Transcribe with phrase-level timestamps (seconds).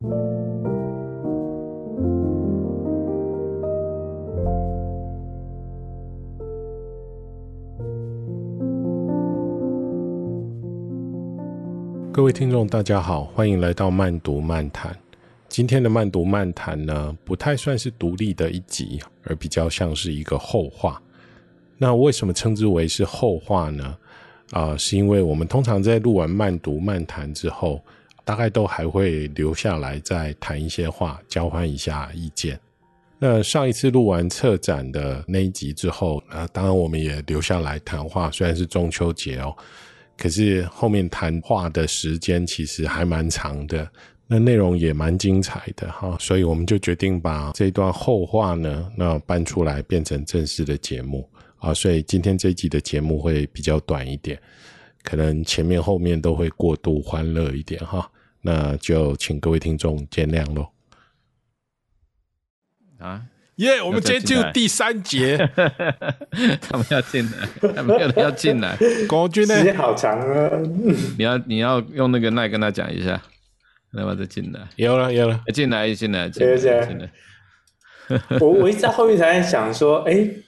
[0.00, 0.06] 各
[12.22, 14.98] 位听众，大家好，欢迎来到慢读漫谈。
[15.48, 21.02] 今天的慢读漫谈呢，不太算是独立的一集，而比较像是一个后话。
[21.76, 23.98] 那为什么称之为是后话呢？
[24.52, 27.82] 啊、是因为我们通常在录完慢读漫谈之后，
[28.30, 32.56] 大概都还会留下来再谈一些话，交换一下意见。
[33.18, 39.52] 那上一次录完策展的那一集之后，啊、当然我们也留下来谈话，虽然是中秋节哦。
[40.16, 43.90] 可是后面谈话的时间其实还蛮长的，
[44.28, 51.28] 那内容也蛮精彩的哈，所以我们就决定把这段后话呢，那搬出来变成正式的节目
[51.58, 54.40] 啊，所以今天这一集的节目会比较短一点，
[55.02, 58.08] 可能前面后面都会过度欢乐一点哈，
[58.42, 60.68] 那就请各位听众见谅喽。
[62.98, 63.22] 啊。
[63.56, 65.36] 耶！Yeah, 我们今天进入第三节，
[66.62, 68.74] 他们要进来，他们要要进来。
[69.06, 69.54] 国军呢？
[69.54, 70.50] 时间好长啊！
[71.18, 73.20] 你要你要用那个奈跟他讲一下，
[73.92, 74.66] 那么再进来。
[74.76, 77.10] 有了有了，进来进来进来进来。
[78.40, 80.42] 我我一直在后面才在想说，哎、欸，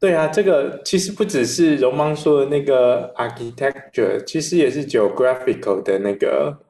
[0.00, 6.65] 对啊，这个其实不只是荣邦说的那个 architecture，其实也是 geographical 的那个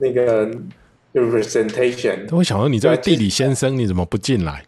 [0.00, 0.50] 那个
[1.12, 2.34] representation。
[2.34, 4.64] 我想说，你这个地理先生，你怎么不进来？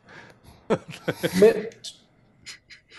[1.41, 1.52] 没，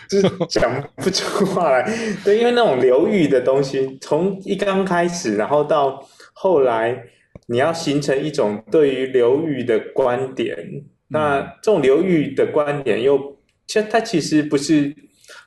[0.08, 1.90] 就是讲不出话来。
[2.24, 7.04] 对，因为那种流域的东西，从一刚开始，然后到后来，
[7.46, 10.56] 你要形成一种对于流域的观点。
[10.58, 14.94] 嗯、那这种流域的观点又，又其实它其实不是，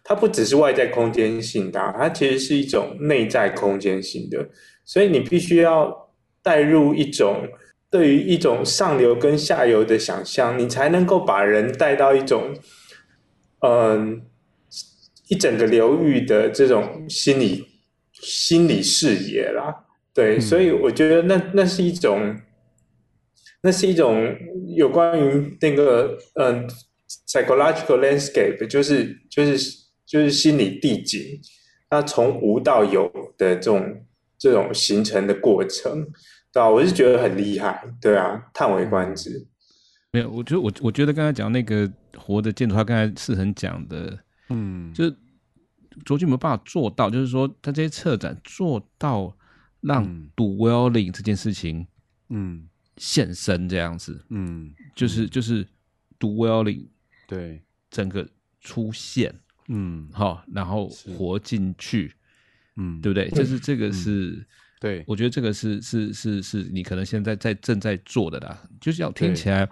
[0.03, 4.47] 它不只是外在空间性的，它其实是一种内在空间性的。
[4.85, 6.06] 所以你必须要
[6.47, 7.47] 带入一种。
[7.89, 12.53] 对于一种上游跟下游的想象，你才能够把人带到一种，
[13.61, 14.21] 嗯、呃，
[15.29, 17.65] 一整个流域的这种心理
[18.11, 19.73] 心理视野啦。
[20.13, 22.35] 对，嗯、所以我觉得那那是一种，
[23.61, 24.35] 那是一种
[24.75, 26.67] 有关于那个嗯、呃、
[27.25, 29.57] psychological landscape，就是就是
[30.05, 31.21] 就是心理地景，
[31.89, 34.05] 它从无到有的这种
[34.37, 36.05] 这种形成的过程。
[36.57, 39.45] 对啊，我是觉得很厉害，对啊，叹为观止。
[40.11, 41.87] 没有，我觉得我我觉得刚才讲那个
[42.17, 44.17] 活的建筑，他刚才是很讲的，
[44.49, 45.15] 嗯，就是
[46.03, 49.37] 卓君有没有办法做到，就是说他这些策展做到
[49.81, 50.03] 让
[50.35, 51.85] dwelling 这件事情，
[52.29, 55.63] 嗯，现身这样子，嗯，就是就是
[56.19, 56.87] dwelling
[57.27, 57.61] 对。
[57.91, 58.27] 整个
[58.61, 59.31] 出现，
[59.67, 62.15] 嗯，好，然后活进去，
[62.77, 63.29] 嗯，对不对？
[63.29, 64.43] 就是这个是。
[64.79, 69.67] 对，我觉得这个是是是是你可能现在在正在做的啦，就是要听起来，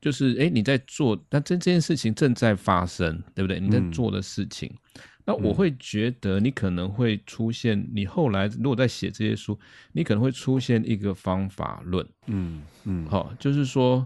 [0.00, 3.60] 就是哎你在做，但这这件事情正在发生，对不对？
[3.60, 9.56] 你在做的事情，嗯、那我会觉得你可能会出现，你后来如果在写这些书，
[9.92, 14.04] 你可能会出现一个方法论，嗯嗯，好，就是说，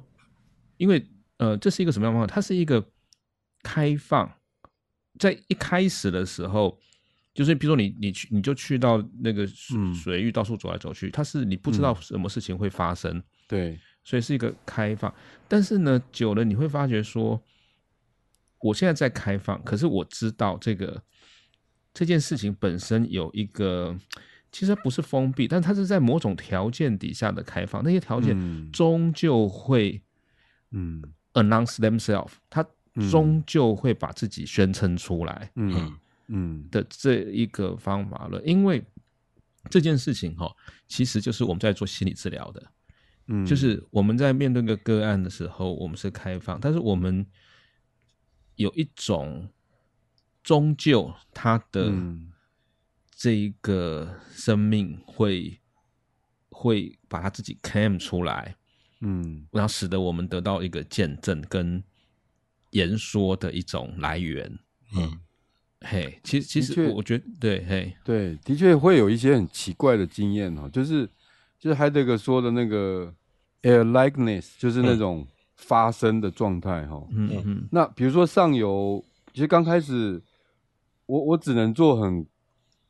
[0.76, 1.02] 因为
[1.38, 2.34] 呃，这是一个什么样的方法？
[2.34, 2.86] 它是一个
[3.62, 4.30] 开放，
[5.18, 6.78] 在一开始的时候。
[7.34, 9.46] 就是比如说你你去你就去到那个
[9.92, 15.12] 水域到处走来走去，嗯、它是你不知道什么事情会发生，嗯、对，所以是一个开放。
[15.46, 17.42] 但是呢，久了你会发觉说，
[18.60, 21.02] 我现在在开放，可是我知道这个
[21.92, 23.94] 这件事情本身有一个，
[24.52, 27.82] 其实它不是封闭，但它是在某种条件底下的开放。
[27.84, 30.00] 那些条件终究会
[30.70, 31.02] 嗯。
[31.34, 32.64] announce themselves，它
[33.10, 35.92] 终究会把自己宣称出来，嗯。
[36.28, 36.62] 嗯。
[36.62, 38.82] 嗯的这一个方法论，因为
[39.70, 40.54] 这件事情哈，
[40.88, 42.72] 其实就是我们在做心理治疗的，
[43.28, 47.26] 嗯，就是我们在面对一个个案的时候，我们是开放，但是我们
[48.56, 49.48] 有一种
[50.42, 51.92] 终究他的
[53.14, 55.60] 这一个生命会
[56.50, 58.56] 会把他自己 claim 出来，
[59.00, 61.82] 嗯，然后使得我们得到一个见证跟
[62.70, 64.58] 言说的一种来源，
[64.96, 65.20] 嗯。
[65.84, 71.06] 嘿，其实其实我觉得对，嘿，对，的确会有一些很奇怪的经验哦，就是
[71.58, 73.12] 就是海德格说的那个
[73.62, 75.26] air likeness，就是那种
[75.56, 77.02] 发生的状态哈。
[77.10, 77.68] 嗯嗯嗯。
[77.70, 80.20] 那比如说上游，其实刚开始
[81.06, 82.26] 我我只能做很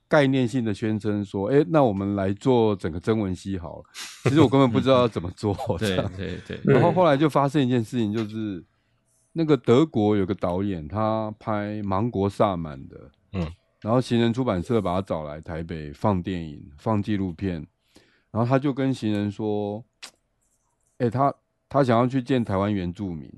[0.07, 3.85] 概念性的宣称说，哎，那我们来做整个曾文溪好了。
[4.23, 5.53] 其实我根本不知道要怎么做。
[5.79, 6.61] 对对对。
[6.65, 8.63] 然后后来就发生一件事情，就是。
[9.37, 17.55] 那个德国有个导演，他拍《芒果萨满》的，嗯，然后行人出版社把他找来台北放电影、放纪录片，
[18.31, 19.85] 然后他就跟行人说
[20.99, 21.35] ：“哎、欸，他
[21.69, 23.29] 他想要去见台湾原住民，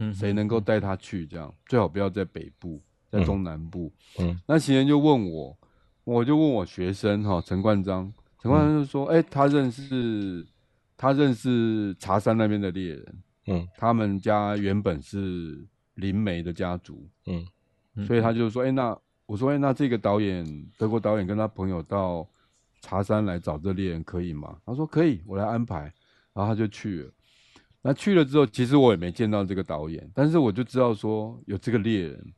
[0.00, 1.26] 嗯，谁能够带他去？
[1.26, 2.78] 这样最好不要在北部，
[3.10, 3.90] 在中南部。
[4.18, 5.56] 嗯，嗯那行人就问我，
[6.04, 10.46] 我就问我学生哈，陈冠章，陈冠章就说，哎、嗯欸，他认识
[10.94, 17.46] 他认识茶山那边的猎人，嗯，他们家原本是灵媒的家族，嗯，
[18.06, 20.44] 所以他就说，哎、欸，那我说，哎、欸，那这个导演，
[20.78, 22.28] 德国导演跟他朋友到
[22.80, 24.56] 茶山来找这猎人可以吗？
[24.64, 25.92] 他说可以，我来安排。
[26.34, 27.10] 然后他就去了。
[27.82, 32.32] 那去了之后，其实我也没见到这个导演，但是我就知道说有这个猎人。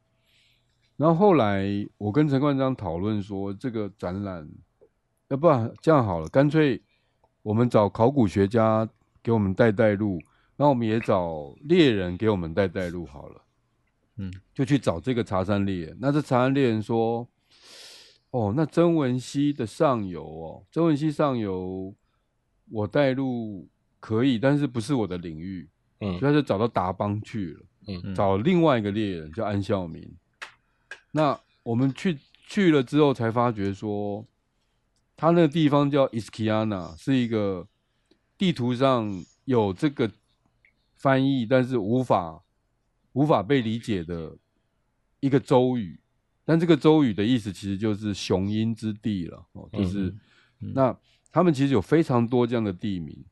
[0.96, 1.64] 然后后来
[1.96, 4.50] 我跟陈冠章讨论说，这个展览，
[5.28, 6.82] 要不然这样好了，干脆
[7.42, 8.88] 我们找考古学家
[9.22, 10.20] 给我们带带路，
[10.56, 13.42] 然后我们也找猎人给我们带带路好了。
[14.16, 15.98] 嗯，就去找这个茶山猎人。
[16.00, 17.28] 那这茶山猎人说。
[18.30, 21.94] 哦，那曾文溪的上游哦，曾文溪上游，
[22.68, 23.68] 我带路
[24.00, 25.68] 可以，但是不是我的领域，
[26.00, 30.12] 嗯，所以他就找到达邦去了，嗯，找另外一个猎人叫安孝明。
[31.12, 32.18] 那我们去
[32.48, 34.26] 去了之后，才发觉说，
[35.16, 37.68] 他那个地方叫伊斯基亚纳，是一个
[38.36, 40.10] 地图上有这个
[41.04, 42.42] 翻译，但是无法
[43.12, 44.34] 无法被理解的
[45.20, 46.00] 一个周语。
[46.46, 50.06] 但这个周语的意思其实就是雄鹰之地了，哦，就是、
[50.60, 50.96] 嗯、那
[51.30, 53.22] 他们其实有非常多这样的地名，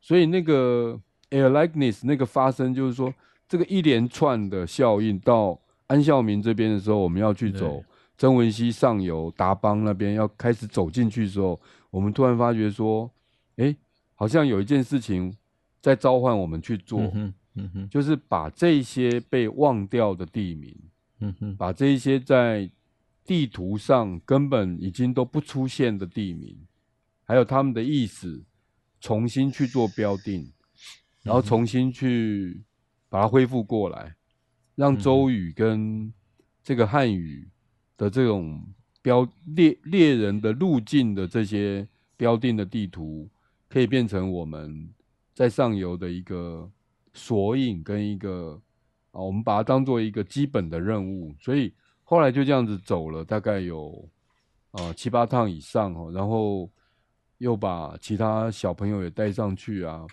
[0.00, 0.98] 所以那个
[1.28, 3.12] air likeness 那个发生就是说
[3.46, 7.84] 这个一连串的效应到安孝明这边的时候，我们要去走
[8.16, 11.60] 曾文溪上游达邦那边要开始走进去的时候，
[11.90, 13.10] 我们突然发觉说，
[13.56, 13.76] 哎，
[14.14, 15.34] 好像有一件事情
[15.82, 20.74] 在召唤我们去做，嗯嗯、就是把这些被忘掉的地名。
[21.24, 22.68] 嗯哼，把这一些在
[23.24, 26.58] 地图上根本已经都不出现的地名，
[27.22, 28.42] 还有他们的意思，
[29.00, 30.50] 重新去做标定，
[31.22, 32.60] 然后重新去
[33.08, 34.16] 把它恢复过来，
[34.74, 36.12] 让周语跟
[36.64, 37.48] 这个汉语
[37.96, 38.60] 的这种
[39.00, 41.86] 标猎猎人的路径的这些
[42.16, 43.30] 标定的地图，
[43.68, 44.88] 可以变成我们
[45.42, 46.70] 在上游的一个
[47.12, 48.60] 索引跟一个。
[49.14, 51.70] 啊，我们把它当做一个基本的任务，所以
[52.02, 54.08] 后来就这样子走了，大概有
[54.70, 56.66] 啊七八趟以上哦，然后
[57.36, 60.06] 又把其他小朋友也带上去啊，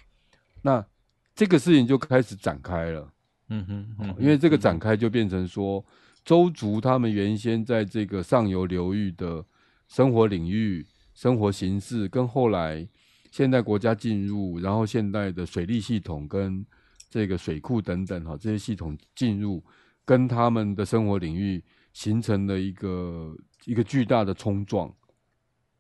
[0.62, 0.86] 那
[1.34, 3.14] 这个事情就开始展开了，
[3.48, 5.82] 嗯哼，嗯哼，因为这个展开就变成说，
[6.26, 9.46] 周族他们原先在这个上游流域的
[9.88, 12.86] 生活领域、生活形式，跟后来
[13.32, 16.66] 现代国家进入，然后现代的水利系统跟
[17.10, 19.64] 这个水库等等哈，这些系统进入，
[20.06, 23.36] 跟他们的生活领域形成了一个
[23.66, 24.94] 一个巨大的冲撞，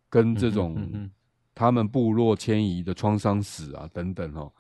[0.10, 1.10] 跟这种
[1.54, 4.52] 他们部落迁移的创伤史啊等等哈，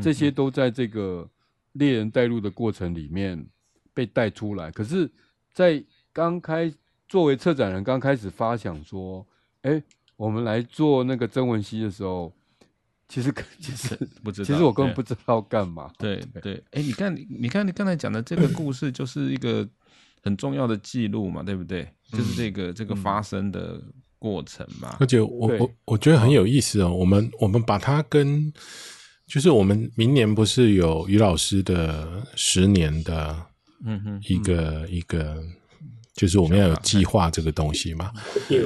[0.00, 1.28] 这些都在这个
[1.72, 3.46] 猎人带路的过程里面
[3.92, 4.70] 被带出来。
[4.70, 5.10] 可是，
[5.52, 5.82] 在
[6.12, 6.72] 刚开
[7.08, 9.26] 作为策展人刚开始发想说，
[9.62, 9.82] 哎，
[10.16, 12.32] 我们来做那个曾文熙的时候。
[13.08, 13.32] 其实，
[13.62, 14.44] 其实不知道。
[14.44, 15.88] 其实我根本不知道干嘛。
[15.96, 19.64] 对对，哎，你看，你看，你刚才讲的这个故事，就是一个
[20.24, 21.88] 很重要的记录嘛，对不对？
[22.10, 23.80] 就是这个这个发生的
[24.18, 24.96] 过程嘛。
[24.98, 26.92] 而且我我我觉得很有意思哦。
[26.92, 28.52] 我们我们把它跟，
[29.24, 33.46] 就是我们明年不是有于老师的十年的，
[33.84, 35.40] 嗯哼，一个一个。
[36.16, 38.10] 就是我们要有计划这个东西嘛，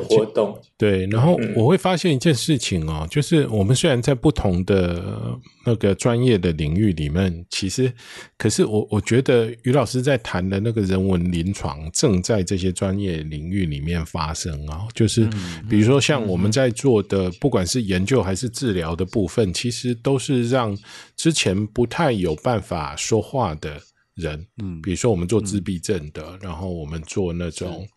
[0.09, 0.57] 活动。
[0.79, 7.93] 对，然后我会发现一件事情哦，就是我们虽然在不同的那个专业的领域里面，其实，
[8.39, 14.87] 可是我我觉得于老师在谈的那个人文临床，正在这些专业领域里面发生啊。
[14.95, 15.29] 就是
[15.69, 20.79] 比如说像我们在做的，不管是研究还是治疗的部分，其实都是让
[21.17, 23.81] 之前不太有办法说话的。
[24.21, 27.89] 人，嗯，比如说我们做自闭症的，嗯，然后我们做那种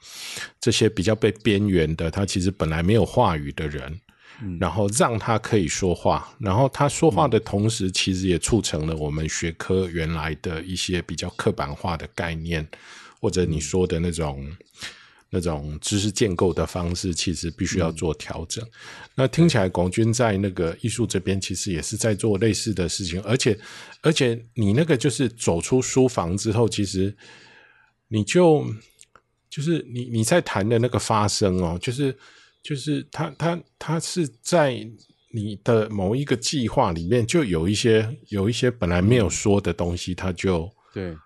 [0.59, 3.99] 这些比较被边缘的，他其实本来没有话语的人，
[4.41, 12.67] 嗯，然后让他可以说话，然后他说话的同时，其实也促成了我们学科原来的一些比较刻板化的概念，
[13.21, 14.49] 或者你说的那种。
[15.35, 18.63] 那种知识建构的方式，其实必须要做调整。
[19.15, 23.19] 那听起来，广军在那个艺术这边，其实也是在做类似的事情。
[23.23, 23.57] 而且，
[24.03, 27.11] 而且你那个就是走出书房之后，其实
[28.09, 28.63] 你就
[29.49, 32.15] 就是你你在谈的那个发生哦，就是
[32.61, 34.87] 就是他他他是在
[35.33, 41.17] 你的某一个计划里面，就有一些有一些本来没有说的东西，他就对。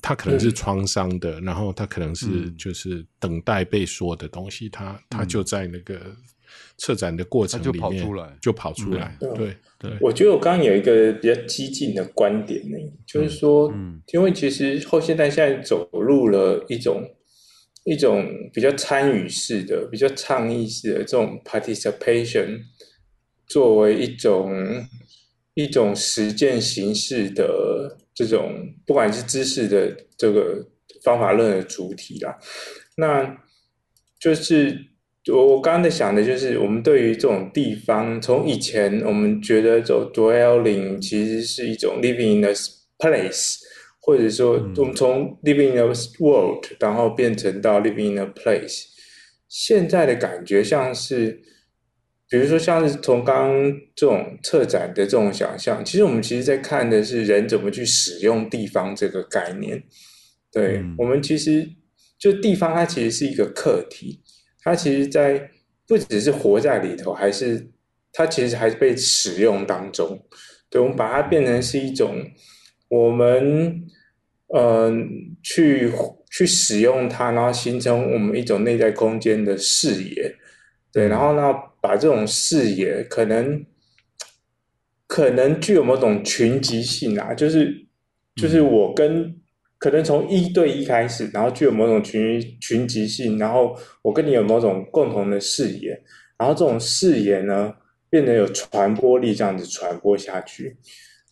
[0.00, 6.00] 他可能是创伤的，然后他可能是就是等待被说的东西，他他就在那个
[6.76, 9.16] 策展的过程里面就跑出来，就跑出来。
[9.18, 9.98] 对对，对。
[10.00, 17.02] 我觉得我刚刚有一个比较激进的观点呢，就是说，嗯，因为其实后现代现在走入了一种
[17.84, 22.60] 一种比较参与式的、比较倡议式的这种 participation，
[23.48, 24.52] 作为一种
[25.54, 28.52] 一种实践形式的这种，
[28.84, 30.66] 不管是知识的这个
[31.04, 32.36] 方法论的主体啦，
[32.96, 33.36] 那
[34.20, 34.86] 就是。
[35.30, 42.54] 我我刚刚在想的就是，我们对于这种地方，从以前我们觉得走 dwelling 其实是一种 living in a
[42.96, 43.56] place，
[44.00, 48.84] 或者说我们从 living in a world，然后变成到 living in a place。
[49.50, 51.42] 现在的感觉像是，
[52.28, 59.82] 比如说像是从刚刚这种策展的这种想象，其实我们其实在看的是人怎么去使用地方这个概念。
[60.52, 61.68] 对，我们其实
[62.18, 64.20] 就地方，它其实是一个课题。
[64.60, 65.50] 它其实，在
[65.86, 67.70] 不只是活在里头，还是
[68.12, 70.20] 它其实还是被使用当中。
[70.68, 72.14] 对，我们把它变成是一种
[72.88, 73.82] 我们
[74.54, 74.92] 嗯、呃、
[75.42, 75.90] 去
[76.30, 80.34] 去使用它，然后形成我们一种内在空间的视野。
[80.92, 83.64] 对，然后呢，把这种视野可能
[85.06, 87.86] 可能具有某种群集性啊，就是
[88.36, 89.34] 就是我跟。
[89.80, 95.90] 可能从一对一开始，然后具有某种群群集性，然后我跟你有某种共同的视野，
[96.36, 97.72] 然后这种视野呢，
[98.10, 100.76] 变得有传播力，这样子传播下去。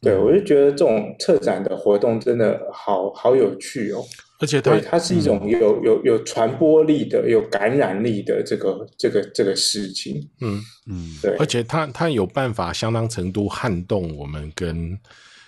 [0.01, 4.01] 对，我就觉得这种策展的活动真的好好有趣哦，
[4.39, 10.29] 而且它它是一种有有有传播力的、有感染力的这个这个这个事情。
[10.41, 14.99] 嗯嗯，对，而且它它有办法相当程度撼动我们跟。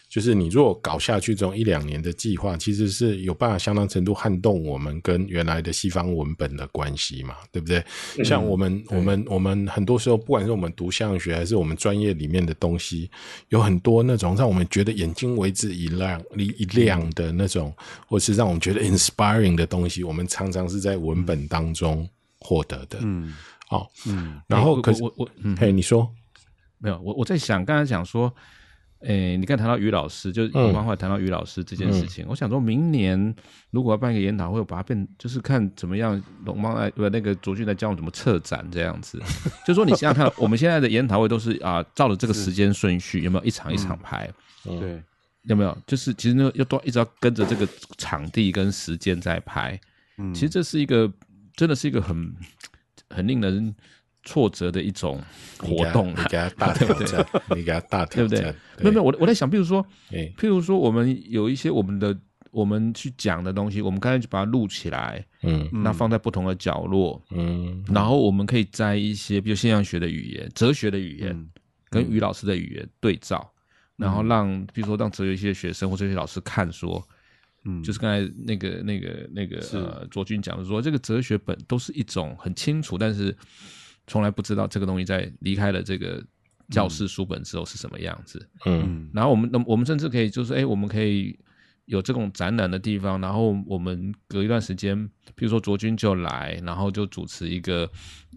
[0.09, 7.85] 就是你如果搞下去这种一两年的计划，其实是有办法相当程度撼动我们跟原来的西方文本的关系嘛，对不对？
[8.17, 13.11] 嗯、像我们我们我们很多时候，不管是我们读相学还是我们专业里面的东西，
[13.50, 17.71] 有很多那种让我们觉得眼睛为之一亮一亮的那种，
[18.07, 22.09] 或是让我们觉得 inspiring 的东西，我们常常是在文本当中
[22.41, 22.99] 获得的。
[23.03, 23.35] 嗯，
[23.67, 26.11] 好、哦，嗯，然后可是我我嗯，嘿，你说
[26.79, 26.99] 没有？
[27.03, 28.35] 我我在想，刚才讲说。
[29.00, 33.35] 诶，你刚才谈到于老师，就是我刚才谈到于老师这件事情，嗯嗯、我想说明年
[33.71, 39.17] 如果要办一个研讨会，我把它变，就是看怎么样龙猫来不那个卓俊在教我怎么策展这样子。
[39.64, 44.28] 就是说你想想看，我们现在的研讨会都是啊，照着这个时间顺序，有没有一场一场排？
[44.67, 45.02] 嗯、对，
[45.45, 45.78] 有没有？
[45.87, 49.81] 就是其实呢，要多一直要跟着这个场地跟时间在排。
[50.17, 51.09] 嗯，其实这是一个
[51.55, 52.35] 真的是一个很
[53.11, 53.73] 很令人。
[54.28, 55.18] 挫折的一种
[55.58, 58.85] 活动，你给他大挑战， 你给他大挑战，对不对？
[58.85, 62.14] 没有没有，我我在想，譬如说，譬如说，我们有一些我们的
[62.50, 71.49] 我们去讲的东西，我们刚才就把它录起来，嗯，那放在不同的角落，嗯，然后我们可以在一些，比如现象学的语言、哲学的语言，
[71.88, 73.50] 跟于老师的语言对照，
[73.97, 77.02] 然后让，比如说让哲学系的学生或哲学老师看说，
[77.64, 83.35] 嗯，就是刚才那个那个那个呃卓君讲的说，这个哲学本都是一种很清楚，但是。
[84.09, 86.21] 从来不知道这个东西在离开了这个
[86.71, 88.49] 教室书本之后是什么样子。
[88.67, 91.38] 嗯，然后我们，那我们甚至可以就是，哎，我们可以
[91.85, 97.88] 有这种展览的地方，然后我们隔一段时间，比如说卓君就来，然后就主持一个，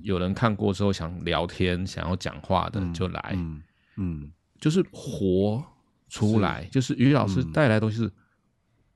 [0.01, 3.33] 有人看过之后想聊天、想要讲话的就来。
[3.35, 3.61] 嗯，
[3.97, 5.63] 嗯，就是活
[6.09, 8.11] 出来，是就是于老师带来的东西是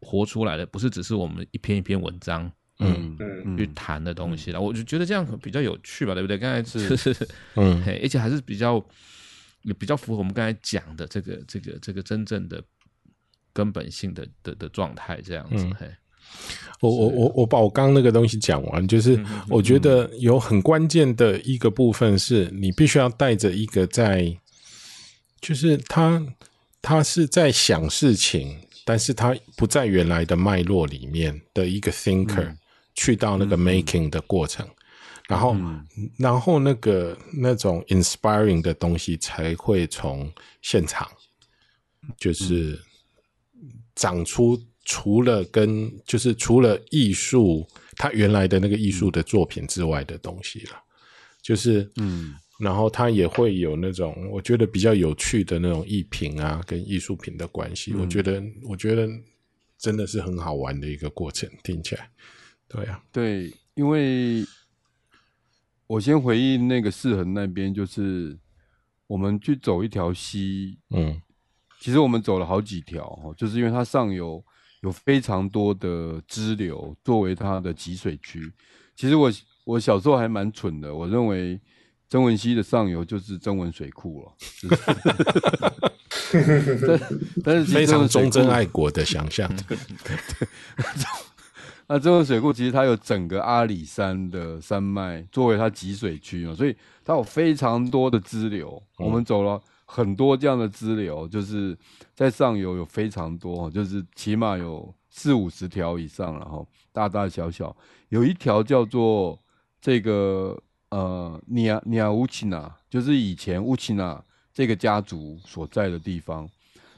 [0.01, 2.51] 活出来的，不是只是我们一篇一篇文章。
[2.79, 6.38] 嗯嗯，去谈的东西了，嗯、我就觉得这样比较有趣吧，对不对？
[6.38, 8.84] 刚才是， 是嗯，而且还是比较
[9.62, 12.62] 也比较符合我们刚才讲的这个这个这个真正的
[13.53, 15.63] 根本性的的的状态，这样子。
[15.63, 15.89] 嗯、嘿，
[16.82, 19.17] 我我我我把我刚刚那个东西讲完，就是
[19.48, 24.38] 我觉得有很关键的一个部分是你必须要带着一个在，
[25.39, 26.22] 就是他
[26.82, 32.44] 他是在想事情，但是他不在原来的脉络里面的一个 thinker。
[32.44, 32.58] 嗯
[32.95, 34.73] 去到那个 making 的过程，嗯、
[35.27, 35.85] 然后，嗯、
[36.17, 41.07] 然后那个那种 inspiring 的东西才会从现场，
[42.17, 42.79] 就是
[43.95, 50.81] 长出除了跟就是除了艺术，他原来的那个艺术的作品之外的东西了，
[51.41, 59.09] 就是，嗯，然后他也会有那种我觉得比较有趣的那种艺品啊，跟艺术品的关系，嗯、我觉得，我觉得
[59.77, 62.09] 真的是很好玩的一个过程，听起来。
[62.75, 64.46] 对啊，对，因为
[65.88, 68.38] 我先回忆那个四横那边，就是
[69.08, 71.22] 我们去走一条溪，嗯，
[71.79, 74.44] 其实我们走了好几条，就是因为它上游
[74.82, 78.51] 有非常多的支流作为它的集水区。
[78.96, 79.32] 其实我
[79.63, 81.60] 我小时候还蛮蠢的，我认为
[82.10, 84.34] 曾文溪的上游就是曾文水库了。
[87.44, 89.50] 但是非常忠贞爱国的想象。
[91.88, 98.82] 对，那这个水库其实它有整个阿里山的山脉作为它集水区嘛，所以它有非常多的支流。
[98.98, 101.77] 我们走了很多这样的支流，就是
[102.13, 107.75] 在上游有非常多，就是起码有四五十条以上，然后大大小小，
[108.10, 109.39] 有一条叫做
[109.80, 110.60] 这个。
[110.89, 114.24] 呃，尼亚尼亚乌奇纳就是以前乌奇纳
[114.54, 116.48] 这个家族所在的地方。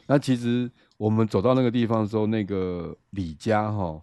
[0.06, 4.00] 那其实我们走到那个地方的时候，那个李家哈，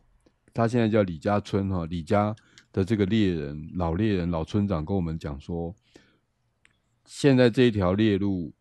[0.55, 2.35] 他现在叫李家村哈，李家
[2.73, 5.75] 的这个猎人老猎人老村长跟我们讲说，
[7.05, 8.55] 现在这一条猎路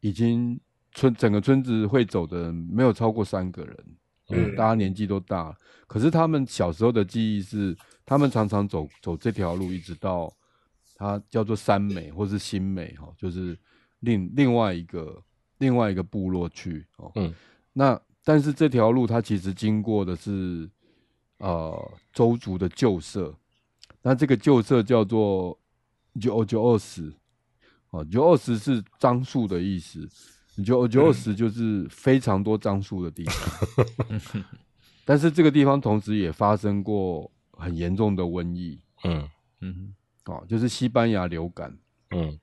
[0.00, 0.60] 已经
[0.92, 3.84] 村整个村子会走的人没有超过三个人，
[4.28, 7.74] 嗯，大家年纪都大了，可是他们小时候的记忆是。
[8.08, 10.34] 他们常常走走这条路，一直到
[10.96, 13.54] 它叫做三美或是新美哈，就是
[14.00, 15.22] 另另外一个
[15.58, 17.12] 另外一个部落去哦。
[17.16, 17.30] 嗯，
[17.74, 20.66] 那但是这条路它其实经过的是
[21.38, 23.34] 呃周族的旧社，
[24.02, 25.58] 那这个旧社叫做
[26.20, 27.12] 九九二十
[27.90, 30.08] 哦，九二十是樟树的意思，
[30.64, 33.86] 九九二十就是非常多樟树的地方。
[34.08, 34.44] 嗯、
[35.04, 37.30] 但是这个地方同时也发生过。
[37.60, 39.28] 很严重的瘟疫，嗯。
[39.62, 39.92] 嗯，
[40.26, 41.76] 哦，就是西班牙流感，
[42.12, 42.38] 嗯，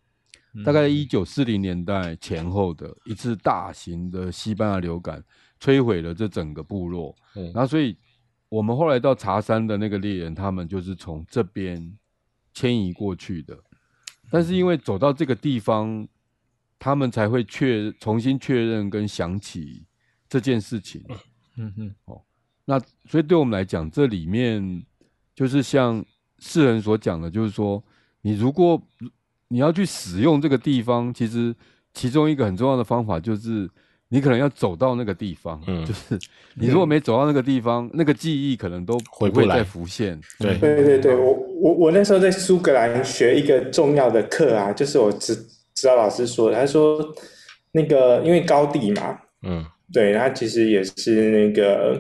[0.66, 5.24] 大概一九四零年代前后的一次大型的西班牙流感，
[5.58, 7.98] 摧毁了这整个部落，嗯，然后所以
[8.50, 11.98] 我们后来到茶山的那个猎人，他们就是从这边
[12.54, 13.58] 迁移过去的，
[14.30, 16.08] 但是因为走到这个地方，
[16.80, 19.86] 他们才会确重新确认跟想起
[20.28, 21.04] 这件事情，
[21.58, 22.22] 嗯嗯，哦，
[22.66, 24.86] 那所以对我们来讲，这里面。
[25.38, 26.02] 就是像
[26.40, 27.84] 世人所讲的，就是说，
[28.22, 28.82] 你如果
[29.50, 31.54] 你要去使用这个地方，其实
[31.94, 33.70] 其中一个很重要的方法就是，
[34.10, 35.62] 你可能要走到那个地方。
[35.68, 36.20] 嗯，就是
[36.56, 40.20] 你如果没走到那个地方，嗯、那个记忆可能都不会再浮现。
[40.40, 45.36] 对对对对，我我我那时候在苏格兰学一个重要的课啊，就是我指
[45.74, 47.14] 指导老师说，他说
[47.72, 51.94] 那个因为高地嘛，嗯，对，他其实也是那个。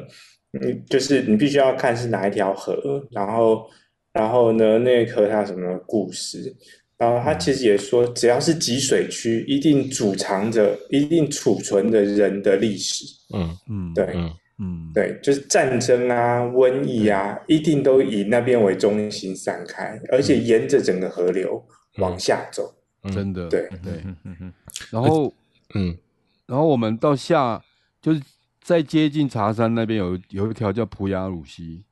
[0.58, 3.70] 嗯就是你必须要看是哪一条河，然后，
[4.14, 6.56] 然后呢，那个河它有什么故事？
[6.98, 13.06] 然后他其实也说，只要是集水区，一定储藏着、一定储存着人的历史。
[13.34, 13.58] 嗯。
[13.70, 14.34] 嗯，对，嗯。
[14.58, 21.62] 嗯，对，就是战争啊、瘟疫啊，一定都以那边为中心散开，而且沿着整个河流
[21.98, 22.74] 往下走。
[23.12, 24.54] 真的，对对，嗯嗯，
[24.92, 25.34] 然后，
[25.74, 25.98] 嗯，
[26.46, 27.64] 然后我们到下
[28.02, 28.22] 就是。
[28.64, 31.84] 在接近茶山那边有有一条叫普雅鲁溪，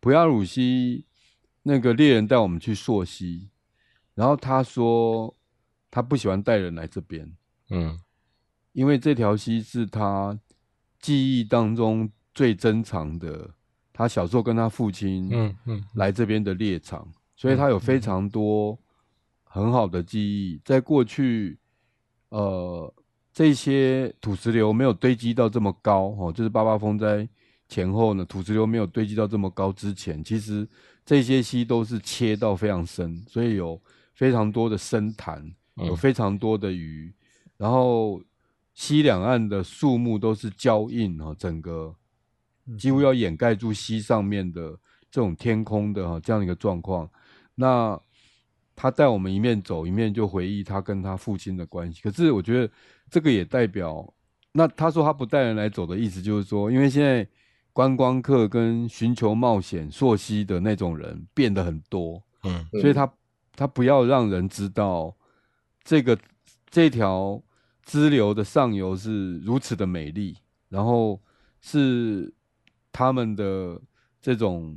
[0.00, 1.04] 普雅鲁溪
[1.62, 3.48] 那个猎人带我们去溯溪，
[4.16, 5.32] 然后他说
[5.88, 7.32] 他不喜欢带人来这边，
[7.70, 7.96] 嗯，
[8.72, 10.36] 因为这条溪是他
[10.98, 13.48] 记忆当中最珍藏的，
[13.92, 18.76] 他小时候跟他父亲嗯嗯来这边的猎场，所以他有非常多
[19.44, 21.56] 很好的记忆，在过去
[22.30, 22.92] 呃。
[23.36, 27.28] 这些土石流没有堆积到这么高，哦，就是八八风灾
[27.68, 30.66] 前后呢，土石流没有堆积到这么高之前，其实
[31.04, 33.78] 这些溪都是切到非常深，所以有
[34.16, 38.20] 非常多的深潭，有非常多的鱼，嗯、然后
[38.74, 41.94] 西两岸的树木都是胶印，哈，整个
[42.76, 44.70] 几乎要掩盖住西上面的
[45.08, 47.08] 这种天空的哈这样一个状况。
[47.54, 47.96] 那
[48.74, 52.68] 他带我们一面走一面就回忆他跟他父亲的关系，可是我觉得。
[53.08, 54.12] 这个也代表，
[54.50, 57.24] 那他说他不带人来走的意思，就是说，因为现在
[57.72, 63.08] 观光客跟寻求冒险溯溪的那种人变得很多，嗯，所以他
[63.56, 65.16] 他不要让人知道
[65.82, 66.18] 这个
[66.68, 67.42] 这条
[67.82, 70.36] 支流的上游是如此的美丽，
[70.68, 71.20] 然后
[71.60, 72.32] 是
[72.92, 73.80] 他们的
[74.20, 74.76] 这种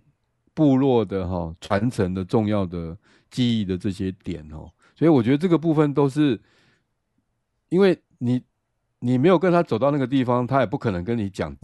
[0.53, 2.97] 部落的哈传承的重要的
[3.29, 6.39] 记忆的这些点哦，所以我觉得这个部分都是
[7.69, 8.01] 因为。
[8.21, 8.43] 你
[8.99, 11.55] 你没有跟他走到那个地方，他也不可能跟你讲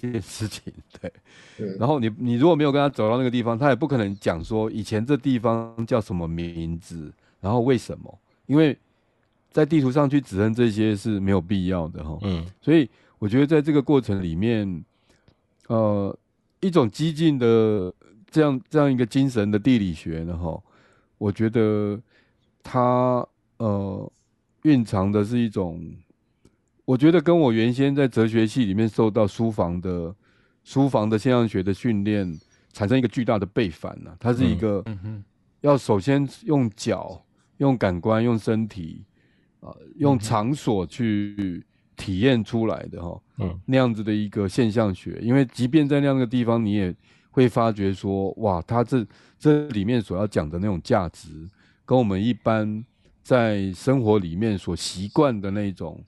[0.00, 1.12] 件事情，对。
[1.58, 8.18] 嗯、然后你你如果没有跟他走到那个地方，他也不可能讲说以前这地方叫什么名字，然后为什么？
[8.46, 8.76] 因为
[9.50, 12.18] 在地图上去指认这些是没有必要的哈。
[12.22, 12.46] 嗯。
[12.60, 14.84] 所以我觉得在这个过程里面，
[15.68, 16.16] 呃，
[16.60, 17.92] 一种激进的
[18.30, 20.62] 这样这样一个精神的地理学呢，哈，
[21.18, 22.00] 我觉得
[22.62, 23.26] 它
[23.58, 24.10] 呃。
[24.64, 25.82] 蕴藏的是一种，
[26.90, 30.12] 我觉得跟我原先在哲学系里面受到书房的
[30.64, 32.36] 书房的现象学的训练，
[32.72, 34.16] 产生一个巨大的背反呢、啊。
[34.18, 34.84] 它是一个
[35.60, 37.24] 要首先用脚
[37.58, 39.04] 用感官、用身体
[39.60, 41.64] 啊、呃、用场所去
[41.96, 46.92] 体验出来的哈，嗯，那样子的一个现象学，因为即便在那样的地方，你也
[47.30, 49.06] 会发觉说，哇，它这
[49.38, 51.48] 这里面所要讲的那种价值，
[51.84, 52.84] 跟我们一般
[53.22, 56.02] 在生活里面所习惯的那种。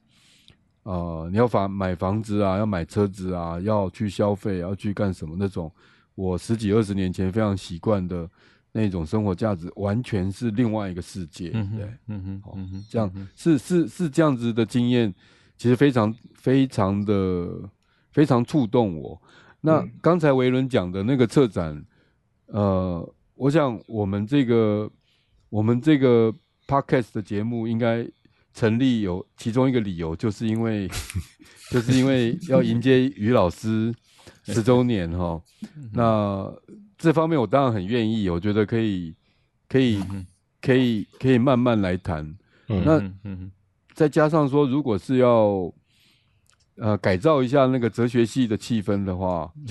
[0.84, 5.36] 呃，你要房买房子啊，要买车子啊，要去消费，要去干什么？
[5.38, 5.70] 那种
[6.16, 8.28] 我十几二十年前非常习惯的
[8.72, 11.50] 那种生活价值，完全是另外一个世界。
[11.50, 12.58] 对，嗯哼，好，
[12.90, 15.14] 这样是是是这样子的经验，
[15.56, 17.48] 其实非常非常的
[18.10, 19.22] 非常触动我。
[19.60, 21.80] 那刚才维伦讲的那个策展，
[22.46, 24.90] 呃，我想我们这个
[25.48, 26.34] 我们这个
[26.66, 28.04] podcast 的节目应该。
[28.54, 30.88] 成立有其中一个理由，就是因为
[31.70, 33.94] 就是因为要迎接于老师
[34.44, 35.40] 十周年哈。
[35.92, 36.52] 那
[36.98, 39.14] 这方面我当然很愿意，我觉得可以
[39.68, 40.02] 可以
[40.60, 42.36] 可以可以慢慢来谈。
[42.66, 43.02] 那
[43.94, 45.72] 再加上说，如果是要
[46.76, 49.50] 呃改造一下那个哲学系的气氛的话，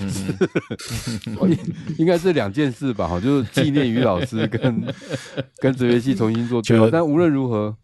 [1.48, 1.58] 应
[1.98, 3.06] 应该是两件事吧？
[3.06, 4.82] 哈，就是纪念于老师跟
[5.62, 6.88] 跟哲学系重新做对话。
[6.90, 7.76] 但无论如何。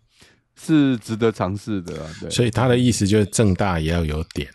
[0.58, 2.28] 是值得尝试的啊，对。
[2.28, 4.50] 所以他的意思就是正大也要有点，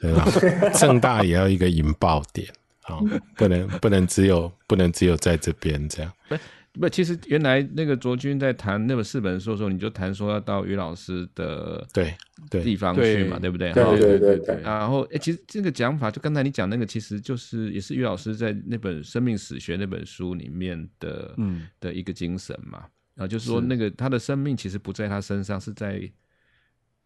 [0.00, 0.24] 对吧？
[0.78, 2.48] 正大也要一个引爆点
[2.82, 2.98] 啊，
[3.36, 6.12] 不能不能只有不能只有在这边这样。
[6.28, 6.36] 不
[6.80, 12.14] 不，其实原来那个卓君在谈那本四本书的时候，你就谈说要到于老师的对
[12.48, 13.72] 对地方去嘛，对不对？
[13.72, 14.60] 对对对对。
[14.62, 22.84] 然后哎，其实这个讲法，就刚才你讲那个，其实就是也是于老师在那本生命史学那本书里面的嗯的一个精神嘛。
[23.20, 26.10] 啊，就是说，那个他的生命其实不在他身上，是在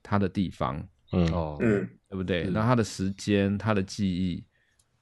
[0.01, 0.77] 他的地方，
[1.11, 1.27] 嗯。
[1.33, 2.45] 哦，嗯，对不对？
[2.45, 4.45] 那他的时间、他的记忆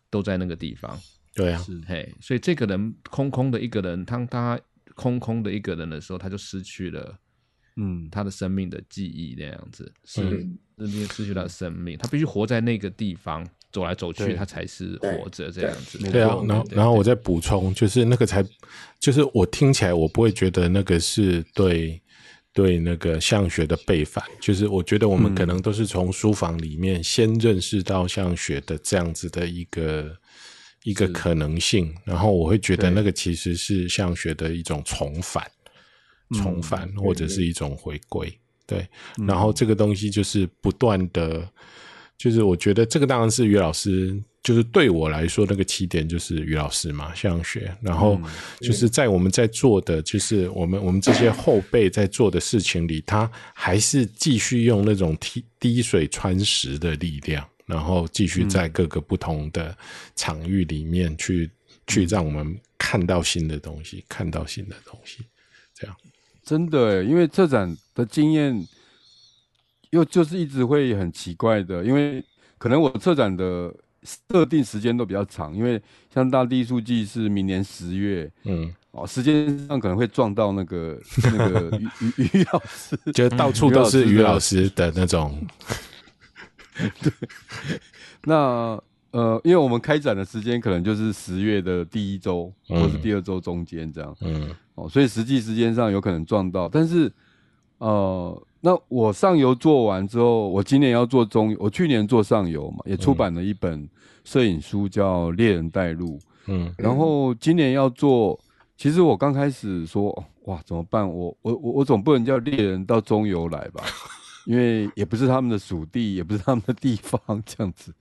[0.08, 0.98] 都在那个地方，
[1.34, 4.58] 对啊，是嘿，所以这个人空空的一个人，当他
[4.94, 7.18] 空空的一个人的时候，他就失去了，
[7.76, 10.22] 嗯，他的生命的记忆那样子，是，
[10.76, 13.46] 那边失去了生命，他必须活在那个地方。
[13.72, 15.98] 走来走去，他才是活着这样子。
[16.10, 18.44] 对啊，然后然后我再补充，就是那个才，
[19.00, 21.98] 就是我听起来我不会觉得那个是对
[22.52, 30.14] 对那个相学的背反，就是我觉得我们可能都是从书房里面先认识到相学的这样子的一个
[30.84, 35.42] 一个可能性，然后我会觉得那个其实是相学的一种重返，
[36.34, 38.30] 重返或者是一种回归。
[38.66, 38.86] 对，
[39.26, 41.48] 然后这个东西就是不断的。
[42.22, 47.76] 就是我觉得这个当然是于老师，就是对我来说那个起点就是于老师嘛，相学。
[47.80, 48.16] 然后
[48.60, 59.76] 就是在我们在做的，就是我们我们这些后辈在做的事情里，他还是继续用那种滴滴水穿石的力量，然后继续在各个不同的
[60.14, 61.50] 场域里面去
[61.88, 65.24] 去让我们看到新的东西，看到新的东西。
[65.74, 65.96] 这样
[66.44, 68.64] 真的，因为策展的经验。
[69.92, 72.24] 又就是一直会很奇怪的，因为
[72.58, 75.80] 可能我策展的设定时间都比较长，因为
[76.12, 85.38] 像大地艺术季是明年十月，嗯，哦，时间上可能会撞到那个那个于于于老师， 就到处都是于老师的那种。
[87.02, 87.12] 对，
[88.24, 97.12] 那呃，因为我们开展的时间可能就是十月的第一周，嗯、或是第二周中间这样，嗯，哦，所以实际时间上有可能撞到，但是
[97.86, 98.42] 呃。
[98.64, 103.88] 那我上游做完之后，我今年要做中，我去年做上游嘛，也出版了一本
[104.22, 106.16] 摄影书叫《猎人带路》。
[106.46, 108.38] 嗯，然后今年要做，
[108.76, 111.04] 其实我刚开始说，哇，怎么办？
[111.04, 113.82] 我我我我总不能叫猎人到中游来吧？
[114.46, 117.92] 因为也不是他们的属地，也不是他们的地方这样子。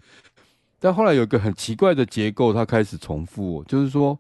[0.80, 4.16] 但后来有一个很奇怪的结构，它开始重复，就是说，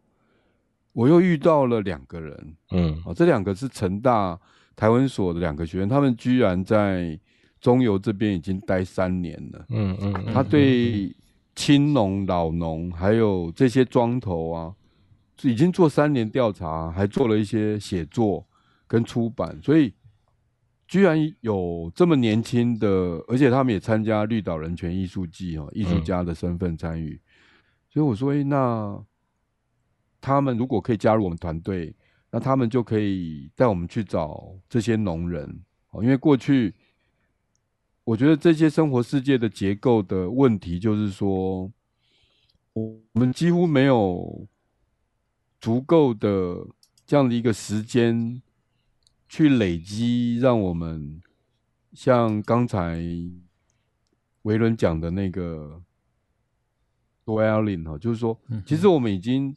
[0.93, 4.39] 我又遇到了两个人，嗯，啊，这两个是成大。
[4.75, 7.19] 台湾所的两个学员，他们居然在
[7.59, 9.65] 中游这边已经待三年了。
[9.69, 11.15] 嗯嗯，嗯，他对
[11.55, 14.73] 青农、老农还有这些庄头啊，
[15.43, 18.43] 已经做三年调查，还做了一些写作
[18.87, 19.93] 跟出版，所以
[20.87, 22.87] 居然有这么年轻的，
[23.27, 27.13] 而且他们也参加绿岛人权艺术季哦，艺术家的身份参与。
[27.13, 27.21] 嗯、
[27.89, 28.99] 所以我说，哎，那
[30.19, 31.93] 他们如果可以加入我们团队。
[32.33, 36.73] 那他们就可以带我们去找这些农人哦，因为过去
[38.05, 41.69] 我觉得这些生活世界的结构的问题，就是说
[42.71, 44.47] 我们几乎没有
[45.59, 46.65] 足够的
[47.05, 48.41] 这样的一个时间
[49.27, 51.21] 去累积，让我们
[51.91, 52.97] 像刚才
[54.43, 55.83] 维伦讲的那个
[57.25, 59.53] dwelling 哈，就是说，其实我们已经。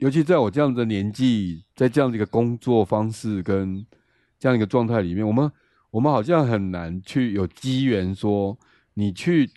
[0.00, 3.84] 尤其在我这样的年纪，在这样的一个工作方式跟
[4.38, 5.52] 这样一个状态里面，我们
[5.90, 8.58] 我们好像很难去有机缘说
[8.94, 9.50] 你去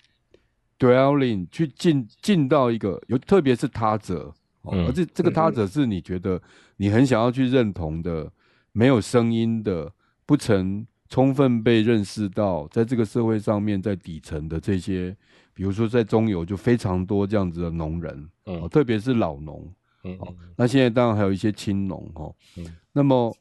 [0.77, 6.41] dwelling 去进进到一个有，特别是他者，嗯、而且这个他者是你觉得
[6.75, 8.29] 你很想要去认同的，
[8.73, 9.93] 没有声音的，
[10.25, 15.15] 不曾充分被认识到，在这个社会上面，在底层的这些，
[15.53, 19.73] 比如说在中游就非常多这样子的农人，嗯，特别是老农。
[20.03, 23.35] 嗯，好，那现在当然还有一些青农哦，嗯，那么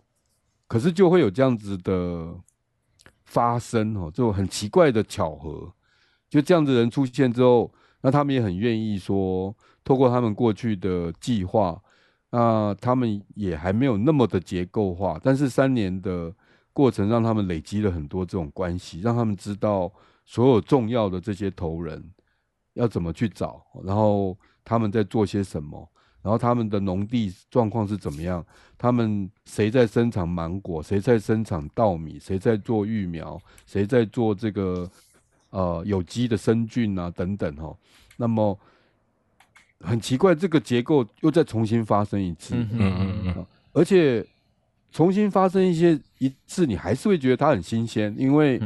[0.68, 2.32] 可是就会有这样子的
[3.24, 5.72] 发生哦，这种很奇怪的巧合，
[6.30, 11.82] 就这样子的人出现之后，那他们也很愿意说，透过他们过去的计划，
[12.30, 16.32] 那他们也还没有那么的结构化，但是三年的
[16.72, 19.92] 过程让他们累积了很多这种关系，让他们知道
[20.24, 22.12] 所有重要的这些头人
[22.74, 25.88] 要怎么去找，然后他们在做些什么。
[26.22, 28.44] 然后他们的农地状况是怎么样？
[28.78, 30.80] 他们谁在生产芒果？
[30.80, 32.16] 谁在生产稻米？
[32.20, 33.40] 谁在做育苗？
[33.66, 34.88] 谁在做这个
[35.50, 37.10] 呃有机的生菌啊？
[37.10, 37.76] 等等哈。
[38.16, 38.56] 那么
[39.80, 42.54] 很奇怪，这个结构又再重新发生一次。
[42.54, 43.46] 嗯嗯嗯。
[43.72, 44.24] 而且
[44.92, 48.60] 重新发生一些一次，你还是会觉得它很新鲜，因为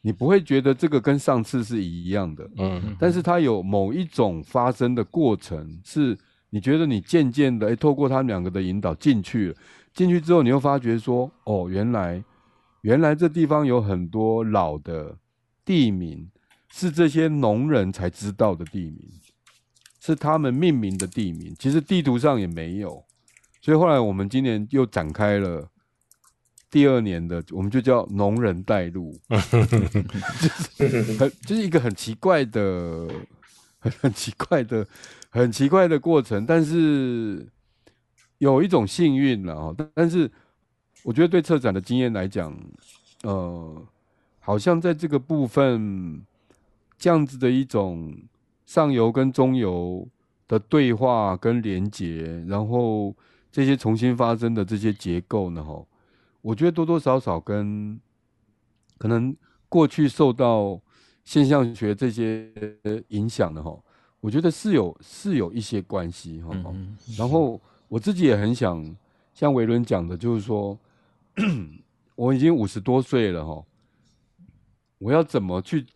[0.00, 2.50] 你不会觉得这个跟上次是一样的。
[2.56, 2.96] 嗯。
[2.98, 6.16] 但是它有某一种发生的过程是。
[6.50, 9.54] 你觉得你渐渐的，哎，透过他们两个的引导进去了，
[9.94, 12.22] 进去之后，你又发觉说，哦，原来，
[12.82, 15.16] 原来这地方有很多老的
[15.64, 16.28] 地名，
[16.68, 19.08] 是这些农人才知道的地名，
[20.00, 23.04] 是他们命名的地名，其实地图上也没有。
[23.62, 25.68] 所以后来我们今年又展开了
[26.70, 29.16] 第二年的，我们就叫农人带路，
[30.78, 33.06] 就是很，就是一个很奇怪的，
[33.78, 34.84] 很很奇怪的。
[35.30, 37.48] 很奇怪的过程，但是
[38.38, 39.76] 有一种幸运了哦。
[39.94, 40.30] 但是
[41.04, 42.52] 我觉得对策展的经验来讲，
[43.22, 43.86] 呃，
[44.40, 46.20] 好像在这个部分
[46.98, 48.12] 这样子的一种
[48.66, 50.06] 上游跟中游
[50.48, 53.14] 的对话跟连接，然后
[53.52, 55.86] 这些重新发生的这些结构呢，哈，
[56.42, 57.98] 我觉得多多少少跟
[58.98, 59.34] 可能
[59.68, 60.80] 过去受到
[61.24, 62.50] 现象学这些
[63.08, 63.78] 影响的哈。
[64.20, 68.94] 我觉得是有是有一些关系哈，嗯、然后我自己也很想
[69.32, 70.78] 像维伦讲的，就是说，
[72.16, 73.64] 我已经五十多岁了哈，
[74.98, 75.86] 我要怎么去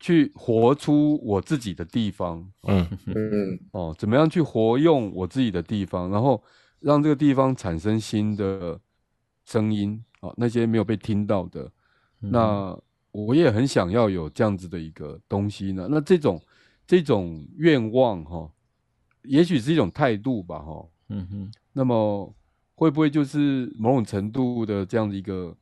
[0.00, 2.50] 去活出我自己的地方？
[2.62, 6.42] 嗯嗯哦，怎么样去活用我自己的地方，然后
[6.80, 8.80] 让这个地方产生新的
[9.44, 11.70] 声音啊，那些没有被听到的，
[12.22, 12.78] 嗯、那
[13.10, 15.86] 我也很想要有这样子的一个东西呢。
[15.90, 16.40] 那这种。
[16.86, 18.50] 这种愿望哈，
[19.22, 20.88] 也许是一种态度吧哈。
[21.08, 21.52] 嗯哼。
[21.72, 22.34] 那么
[22.74, 25.56] 会不会就是某种程度的这样的一个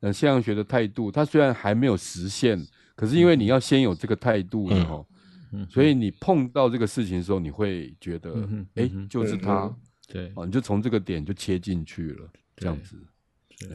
[0.00, 1.10] 呃现象学的态度？
[1.10, 2.60] 它虽然还没有实现，
[2.94, 5.06] 可是因为你要先有这个态度的哈，
[5.52, 9.74] 嗯，所以你碰到这个事情的时候，你会觉得哎，就是它，
[10.06, 12.96] 对，啊，你就从这个点就切进去了，这样子。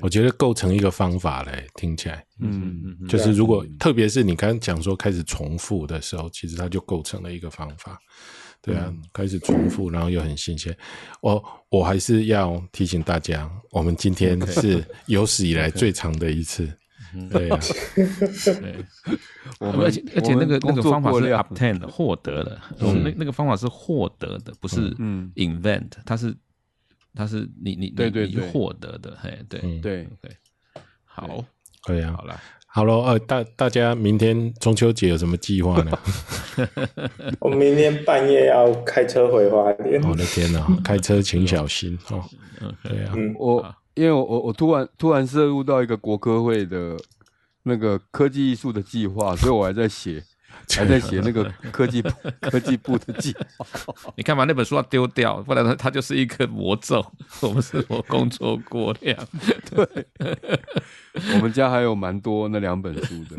[0.01, 7.99] 我觉得构成一个方法嘞，听起来，嗯嗯嗯，就是如果特别是你刚刚讲说开始重复的时候，其实它就构成了一个方法，
[8.61, 10.75] 对啊，开始重复，然后又很新鲜。
[11.21, 16.71] 我我还是要提醒大家，我们今天是有史以来最长的一次，
[17.29, 17.59] 对啊，
[19.59, 25.31] 我们而且而且那个那个方法是 obtain 获得的，我们那那个方法是获得的，不是嗯。
[25.35, 26.35] invent，它是。
[27.19, 30.31] 他是你你对对对获得的嘿对对对
[31.03, 31.43] 好
[31.83, 35.99] 可以啊好了好了呃大大家明天中秋节有什么计划呢？
[37.41, 40.01] 我明天半夜要开车回花莲。
[40.03, 42.23] 我的天哪，开车请小心哦。
[42.83, 46.95] 对啊，我因为我我我突然突然涉入到一个国科会的
[47.63, 50.23] 那个科技艺术的计划，所以我还在写。
[50.75, 52.09] 还在写那个科技部
[52.41, 57.03] 科技部的计划， 你看嘛，那本书要丢掉，不然它它就是一个魔咒。
[57.41, 59.17] 我们是我工作过量，
[59.71, 60.05] 对，
[61.33, 63.35] 我们家还有蛮多那两本书的。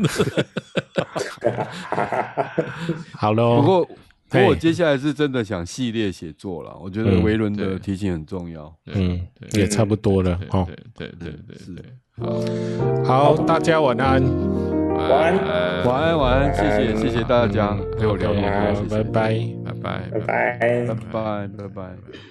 [3.13, 3.85] 好喽，不过
[4.29, 6.75] 不过我接下来是真的想系列写作了。
[6.77, 8.73] 我觉得维伦的提醒很重要。
[8.87, 10.39] 嗯，也差不多了。
[10.49, 11.75] 哦，对对对，是。
[13.05, 14.80] 好，大家晚安。
[15.09, 17.75] 晚安，晚安，晚安，谢谢，谢谢大家。
[17.97, 18.51] 陪我聊天，
[18.89, 19.31] 拜拜，
[19.65, 22.30] 拜拜，拜拜，拜拜，拜拜。